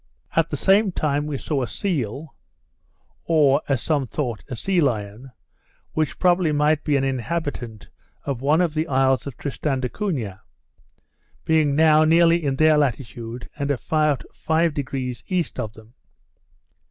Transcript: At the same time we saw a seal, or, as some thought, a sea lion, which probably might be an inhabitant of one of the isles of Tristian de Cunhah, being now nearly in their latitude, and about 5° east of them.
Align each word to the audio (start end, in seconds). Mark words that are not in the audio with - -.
At 0.35 0.49
the 0.49 0.57
same 0.57 0.91
time 0.91 1.27
we 1.27 1.37
saw 1.37 1.61
a 1.61 1.67
seal, 1.67 2.33
or, 3.25 3.61
as 3.69 3.83
some 3.83 4.07
thought, 4.07 4.43
a 4.49 4.55
sea 4.55 4.81
lion, 4.81 5.31
which 5.93 6.17
probably 6.17 6.51
might 6.51 6.83
be 6.83 6.97
an 6.97 7.03
inhabitant 7.03 7.89
of 8.25 8.41
one 8.41 8.61
of 8.61 8.73
the 8.73 8.87
isles 8.87 9.27
of 9.27 9.37
Tristian 9.37 9.79
de 9.79 9.89
Cunhah, 9.89 10.39
being 11.45 11.75
now 11.75 12.03
nearly 12.03 12.43
in 12.43 12.55
their 12.55 12.79
latitude, 12.79 13.47
and 13.59 13.69
about 13.69 14.25
5° 14.33 15.23
east 15.27 15.59
of 15.59 15.73
them. 15.73 15.93